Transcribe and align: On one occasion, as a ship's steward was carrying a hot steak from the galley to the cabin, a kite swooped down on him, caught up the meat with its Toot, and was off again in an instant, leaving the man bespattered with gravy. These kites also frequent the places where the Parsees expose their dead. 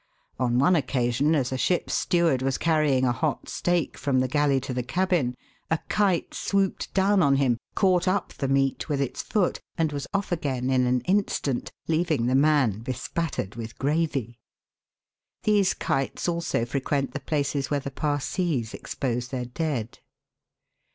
On 0.39 0.57
one 0.57 0.75
occasion, 0.75 1.35
as 1.35 1.51
a 1.51 1.59
ship's 1.59 1.93
steward 1.93 2.41
was 2.41 2.57
carrying 2.57 3.05
a 3.05 3.11
hot 3.11 3.47
steak 3.47 3.95
from 3.99 4.19
the 4.19 4.27
galley 4.27 4.59
to 4.61 4.73
the 4.73 4.81
cabin, 4.81 5.35
a 5.69 5.77
kite 5.89 6.33
swooped 6.33 6.91
down 6.95 7.21
on 7.21 7.35
him, 7.35 7.59
caught 7.75 8.07
up 8.07 8.33
the 8.33 8.47
meat 8.47 8.89
with 8.89 8.99
its 8.99 9.21
Toot, 9.21 9.59
and 9.77 9.91
was 9.91 10.07
off 10.11 10.31
again 10.31 10.71
in 10.71 10.87
an 10.87 11.01
instant, 11.01 11.71
leaving 11.87 12.25
the 12.25 12.33
man 12.33 12.79
bespattered 12.79 13.53
with 13.53 13.77
gravy. 13.77 14.39
These 15.43 15.75
kites 15.75 16.27
also 16.27 16.65
frequent 16.65 17.13
the 17.13 17.19
places 17.19 17.69
where 17.69 17.79
the 17.79 17.91
Parsees 17.91 18.73
expose 18.73 19.27
their 19.27 19.45
dead. 19.45 19.99